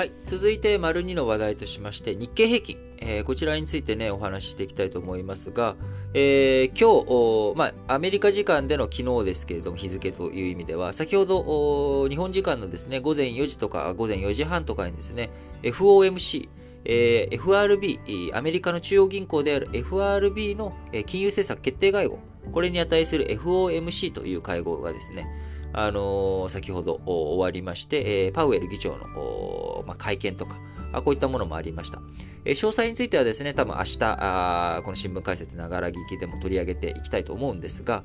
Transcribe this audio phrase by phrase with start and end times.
[0.00, 0.12] はい。
[0.24, 2.78] 続いて、丸2の話題としまして、日経平均。
[3.00, 5.76] えー、こちらについてね、お話ししていきたいと思いますが、
[6.14, 15.28] えー、今日、まあ、アメリカ時間での昨日ですけれども、日付という意味では、先ほど、日本時間のですね、午前4時とか午前4時半とかにですね、
[15.64, 16.48] FOMC、
[16.86, 18.00] えー、FRB、
[18.32, 20.72] アメリカの中央銀行である FRB の
[21.04, 22.20] 金融政策決定会合、
[22.52, 25.26] これに値する FOMC という会合がですね、
[25.72, 30.58] あの、先ほど終わりまして、え、パウエル議長の、まあ、会見とか、
[31.04, 32.00] こういったものもありました。
[32.44, 38.02] え、詳細についてはですね、多分明日、あこの新聞解説ながら聞きでも取り上げていきたいと思うんですが、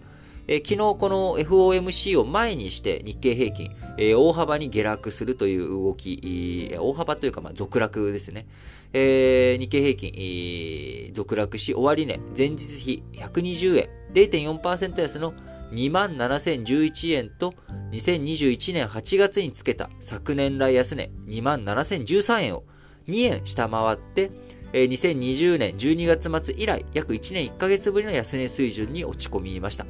[0.47, 8.45] え、昨日この FOMC を前にして日経平均、え、大幅に下落するという動き、大幅というかまあ続落ですね。
[8.93, 15.33] えー、日経平均、続落し、終値、前日比120円、0.4%安の
[15.71, 17.53] 27,011円と
[17.91, 22.63] 2021年8月につけた昨年来安値27,013円を
[23.07, 24.31] 2円下回って、
[24.73, 29.85] 2020年12月末以来約1年1ヶ月ぶりの安値水準に落ち込みました。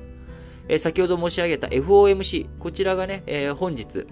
[0.80, 3.24] 先ほど申し上げた FOMC、こちらがね、
[3.56, 4.06] 本日、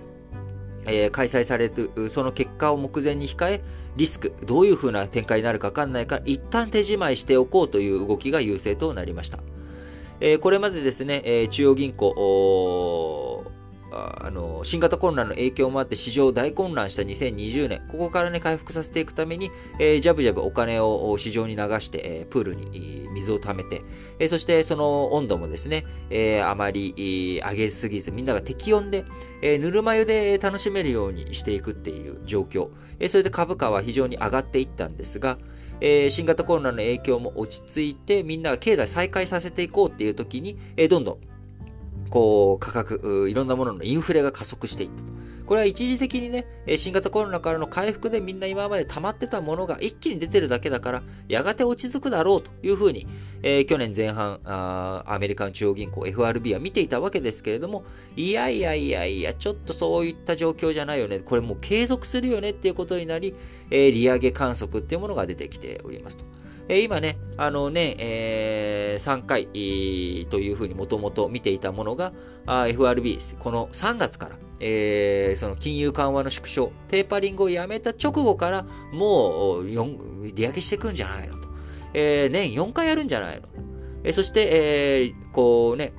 [1.11, 3.61] 開催される、その結果を目前に控え、
[3.95, 9.39] リスク、どういう風な展開になるかわかんないから、一旦手仕舞いしておこうという動きが優勢となりました。
[10.25, 13.32] え、これまでですね、え、中央銀行、
[13.93, 23.81] あの新型コロナの影響もあって市場大混乱した2020年、ここからね、回復させていくために、えー、ジャブジャブお金を市場に流して、えー、プールに水を溜めて、
[24.19, 29.05] えー、そしてその温度もですね、えー、あまり上げすぎず、みんなが適温で、
[29.41, 32.69] えー、ぬるま湯で楽しめるようにしていくっていう状況、
[32.99, 35.37] えー、それで株価は非常に上がっていったんですが、
[35.81, 41.32] えー、新型コロナの影響も落ち着いて、みんなが経済再開させていこうっていう時に、えー、どんどん、
[42.13, 45.11] こう、価格、いろんなもののインフレが加速していったと。
[45.47, 46.45] これは一時的にね、
[46.77, 53.07] 新型コロナからの回復でみんな今まで溜まってたものが一気に出てるだけだから、やがて落ち着くだろうというふうに、
[53.41, 57.83] えー、去年前半あ、アメリカの中央銀行 FRB は見ていたわけですけれども、
[58.15, 61.19] いやいやいやいや、ちょっとそういった状況じゃないよね。
[61.19, 63.33] これもう継続するよねっていうことになり、
[63.71, 66.25] えー、利上げ観測っていうものが出てきておりますと。
[66.69, 68.52] え今ね、あのね、えー、
[69.03, 72.13] 3回、というふうにもともと見ていたものが、
[72.47, 81.49] FRB、この3月から、えー、その金融緩和の縮小、テーパリングをやめた直後から、もう、利上げしていくんじゃないのと。
[81.93, 83.47] えー、年4回やるんじゃないの。
[84.03, 85.93] えー、そして、えー、こうね、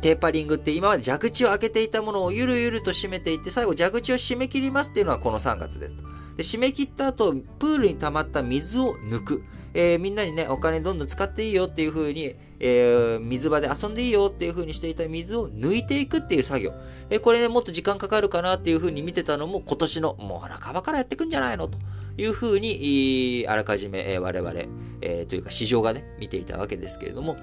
[0.00, 5.94] テーパリングって今まで蛇口を開けていたものをゆるゆると締めていって、最後蛇口を締め切りますっていうのはこの3月です。
[6.36, 9.44] で締め切った後、プールに溜まった水を抜く。
[9.78, 16.72] えー、みんなにね、お金どんどん使っていいよっていう風に、えー、水場で遊んでいいよっていう風にしていた水を抜いていくっていう作業。
[17.10, 21.78] えー、これね、もっと時間かかるかなっていう風に見てたのも今年のもう半ばからやってくんじゃないのと
[22.16, 24.54] いう風に、あらかじめ、え、我々、
[25.02, 27.36] え、というか市場がね、見ていたわけですけれども、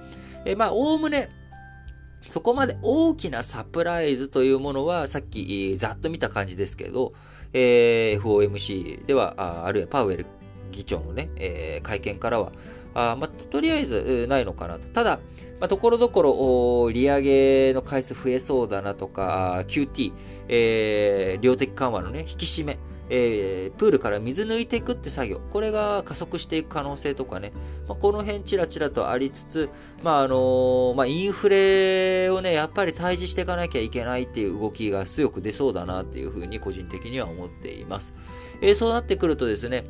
[0.44, 1.28] え、まあ、おおむね、
[2.28, 7.12] そこまで大きなサプライズというものは、さっきざっと見た感じですけど、
[7.52, 10.26] えー、FOMC では、ああるいはパウエル
[10.74, 12.52] 議長のね、えー、会見からは、
[12.94, 14.86] あまあ、とりあえずないのかなと。
[14.88, 15.20] ただ、
[15.60, 20.12] まあ、ところどころ利上げの回数増えそうだなとか、QT、
[20.48, 22.78] えー、量的緩和のね、引き締め、
[23.10, 27.52] えー、プールから水抜いていくって作業、これが加速していく可能性とかね、
[27.88, 29.70] まあ、この辺ちらちらとありつつ、
[30.02, 38.14] まああのー、まあ、インフレをね、やっぱり対峙していかなきゃいけないっていう動きが強く出そうだなっていうふうに個人的には思っています。
[38.62, 39.84] えー、そうなってくるとですね、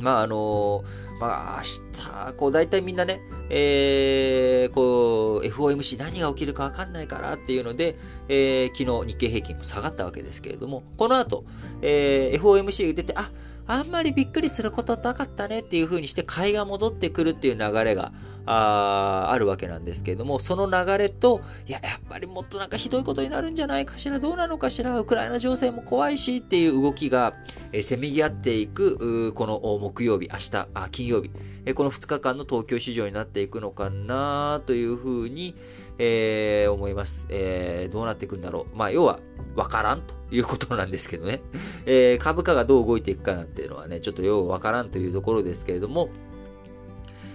[0.00, 0.84] まああの
[1.18, 7.96] まあ明日、こう大体みんなね、えー、こう FOMC 何が起きるかわかんないからっていうので、
[8.28, 11.44] えー、昨日日経平均も下がったわけですけれども、この後、
[11.80, 13.30] えー、FOMC が出て、あ、
[13.66, 18.12] あんまりびっくりすることなかったねっていう風にして買いが戻ってくるっていう流れが、
[18.46, 27.34] ああるわけなんですけれども、その流れと、いや、やっぱりもっとなんかひどいことになるんじゃないかしら、どうなのかしら、ウクライナ情勢も怖いしっていう動きが、
[27.72, 31.30] えー、せめぎ合っていく、この木曜日、明日、あ金曜日、
[31.64, 35.56] えー、この2日間の東京市場になっていくのかなというふうに、
[35.98, 37.26] えー、思います。
[37.28, 38.76] えー、どうなっていくんだろう。
[38.76, 39.20] まあ、要は、
[39.54, 41.40] わからんということなんですけどね。
[41.86, 46.10] えー、株価がどう動いていくかなんていうのはね、ちょっとようわからんというところですけれども、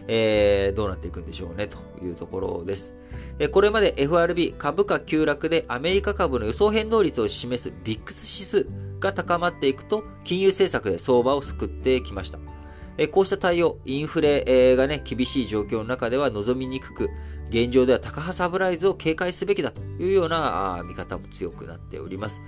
[0.07, 2.93] えー、どうなっていくんでしょうね、というところです。
[3.39, 12.39] えこれまで FRB 株価急落でアメリカ株の予想変動率を示すビックス指数が高まっていくと、金融政策で相場を救ってきました。
[12.97, 17.09] えこうした対応、インフレがね、厳しい状況の中では望みにくく、
[17.49, 22.41] 現状では高派サプライズを警戒すべきだというような見方も強くなっております。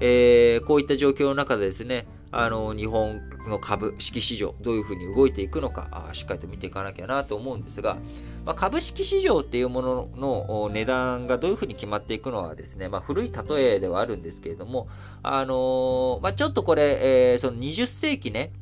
[0.00, 7.96] えー、こういった状況の中でですね、あの、日本の株式市場、どういうふうに動いていくのか、あしっかりと見ていかなきゃなと思うんですが、
[8.44, 14.88] まあ、株式市場っていうものの値段がどういうふうに決まっていくのはですね、まあ、古い例えではあるんですけれども、
[15.22, 18.52] あのー、まあ、ちょっとこれ、えー、その20世紀ね、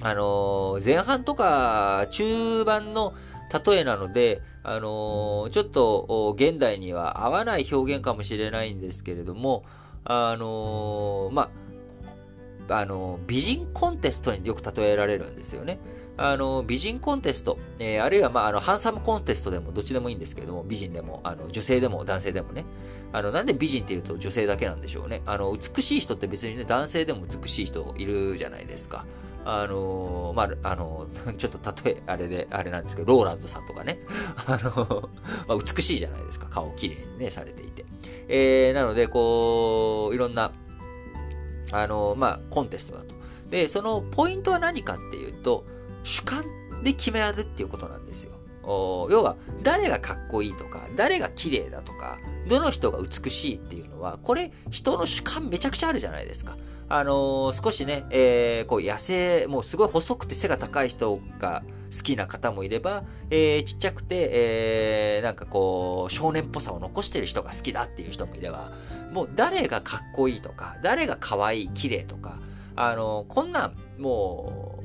[0.00, 3.14] あのー、前半とか中盤の
[3.66, 9.64] 例えなので、あのー、ちょっと現代には合わない表現かもしれないんですけれども、
[10.04, 11.50] あのー、ま
[12.68, 15.78] あ、あの美人コンテストによく例えられるんですよね。
[16.20, 22.64] あの、美人コンテスト、えー、あるいは、まあ、あの、ハンサムコンテストでも、どっちでもいいんですけども、美人でも、あの、女性でも男性でもね。
[23.12, 25.22] あの、なんで美人って言うと女性だけなんでしょうね。
[25.26, 29.06] あの、美しい人って別にね、男性でも美しい人いるじゃないですか。
[29.44, 33.98] あのー、まあ、あのー、 ちょっと例え、あれで、あれなんですけど、ローランドさんとかね、
[34.46, 35.08] あのー、
[35.48, 37.84] まあ、美しいじゃないですか、顔綺麗にね、されていて。
[38.28, 40.52] えー、なので、こう、いろんな、
[41.70, 43.14] あのまあ、コンテストだと。
[43.50, 45.64] で、そのポイントは何かっていうと、
[46.02, 46.44] 主観
[46.82, 48.32] で決められるっていうことなんですよ。
[49.10, 52.18] 要は、誰がかっこいいとか、誰が綺麗だとか、
[52.48, 56.56] どの人が美しいっていうのは、これ、人の主観めちゃくちゃあるじゃないですか。
[56.88, 61.62] あのー、少しね、えー、こう、野生、もうすごい細くて背が高い人が
[61.94, 68.70] 好きな方もいれば、えー、ちっちゃくて、えー、なんかこう、少年っぽさを残してる人が好きだっていう人もいれば、
[69.12, 72.38] もう誰がかっこいいとか、誰が可愛い、綺麗とか、
[72.76, 74.80] あのー、こんなん、も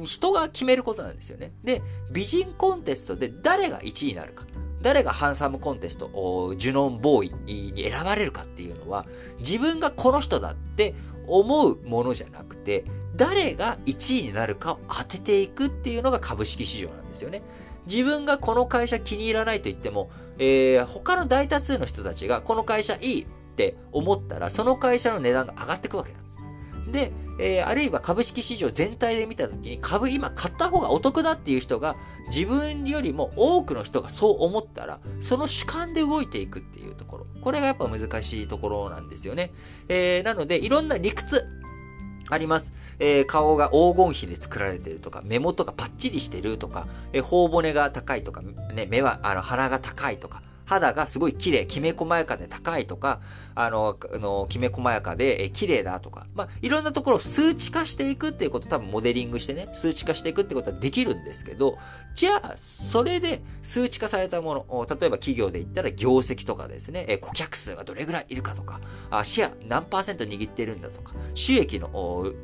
[0.00, 1.52] う、人が決めることなんですよね。
[1.64, 1.82] で、
[2.12, 4.44] 美人コンテストで誰が1位になるか。
[4.82, 9.06] 誰がハンサムコンテスト、ジュノンボーイに選ばれるかっていうのは、
[9.38, 10.94] 自分がこの人だって
[11.26, 12.84] 思うものじゃなくて、
[13.14, 17.42] 誰が1位になるかを当てていくっていうのが株式市場なんですよね。
[17.86, 23.26] 自分がこの会社気に入らないと言っても、えー、他の大多数の人たちがこの会社いいっ
[23.56, 26.38] て思ったら、その会社の値段が上がっていくわけなんです。
[26.90, 31.96] で、えー、あるいは株式市場全体で見たときに株今買った方がお得だっていう人が
[32.28, 37.26] 自分よりも多くの人がそう思ったら、その主観で動いていくっていうところ。
[37.42, 39.50] これがやっぱ難しいところなんですよね。
[39.88, 41.44] えー、なので、いろんな理屈、
[42.30, 42.72] あります。
[43.00, 53.20] えー、顔が黄金比で作られてるとか、目元がパッチリしてるとか、えー、頬骨が高いとか、ね、目は、あの、鼻が高いとか、肌がすごい綺麗、きめ細やかで高いとか、
[53.54, 61.76] あの、あのきめ細やかで、え綺麗だとか、まあ、いろんなところを数値化していくっていうこと多分モデリングしてね、数値化していくってことはできるんですけど、
[62.14, 68.80] じゃあ、それで数値化されたもの、例えば企業で言ったら業績とかですね、え顧客数がどれぐらいいるかとか、
[69.10, 71.88] あシェア何パーセント握ってるんだとか、収益の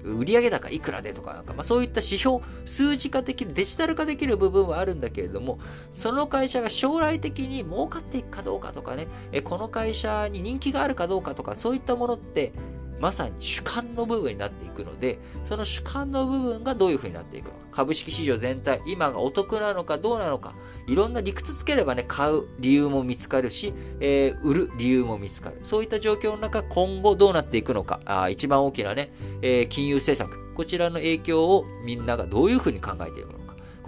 [0.05, 5.59] 売上高いくらでとか、なんか、まあ、そういった指標、数字化できる、デジタル化できる部分はあるんだけれども、
[5.91, 12.53] その会社が将来的に儲かっていくかどうかとかね、えこの会社に人気があるかどうかとか、そういったものって、
[13.01, 17.59] まさに主観の部分になっていくので、その主観の部分がどういう風になっていくのか。
[17.71, 20.55] 株式市場全体、今がお得なのかどうなのか、
[20.87, 25.59] いろんな理屈つければね、買う理由も見つかるし、えー、売る理由も見つかる。
[25.63, 29.13] そういった状況の中、今後どうなっていくのか、あ一番大きなね、
[29.43, 33.38] えー、金融政策、こちらの影響をみんながどういう風に考えていくのか。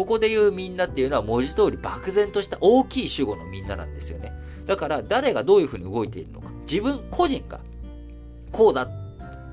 [0.01, 4.33] ここで言うみんなっていうのは文字通り漠然とした大きい主語のみんななんですよね。
[4.65, 6.55] だから誰がどういうふうに動いているのか。
[6.63, 7.61] 自分個人が
[8.51, 8.89] こうだっ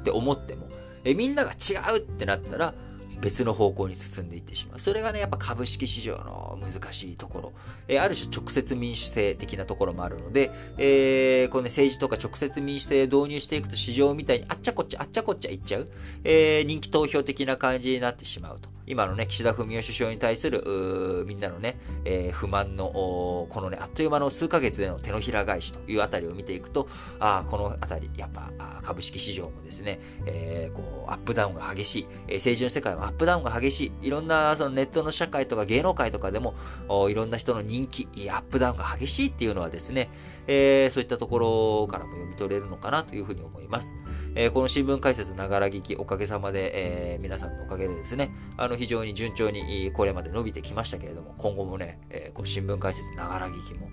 [0.06, 0.70] て思っても、
[1.04, 2.74] えみんなが違うってなったら、
[3.20, 4.80] 別の方向に進んでいってしまう。
[4.80, 7.54] それがね、やっぱ株式市場の難しいところ。
[7.90, 15.90] えある種直接民主制的なところもあるので、えー、このね、政治とか直接民主制を導入していくと市場みたいにあっちゃこっちゃあっちゃこっちゃいっちゃう。
[16.24, 18.77] えー、人気投票的な感じになってしまうと。
[18.88, 26.88] 今のね、岸田文雄首相に対する、みんなのね、えー、不満の、このね、あっという間の数ヶ月での手のひら返しというあたりを見ていくと、
[27.20, 28.50] ああこのあたり、やっぱ、
[28.82, 36.56] 株式市場もですね、えー、こう、アップダウンが激しい、えー、政治の世界もアップダウンが激しい、いろんな、そのネットの社会とか芸能界とかでも、
[37.10, 40.10] いろんな人の人気、アップダウンが激しいっていうのはですね、
[40.48, 43.94] えー、そういったところからも読み取れるのかなというふうに思います。
[44.36, 53.90] えー、この新聞解説ながら聞き、おかげさまで、えー、皆さんのおかげでですね、あの、非常に順調にこれまで伸びてきましたけれども、今後もね、えー、こう新聞解説ながら聞きも、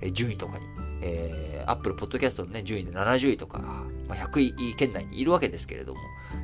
[0.00, 0.66] えー、順位とかに、
[1.02, 3.58] えー、Apple Podcast のね、順位で70位とか、
[4.08, 4.40] まあ、100
[4.70, 6.00] 位圏内にいるわけですけれども、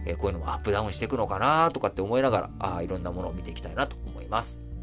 [0.06, 4.73] えー、こういうのもアップダウンしていくのかなとかって思いながら、あいろんなものを見ていきたいなと思います。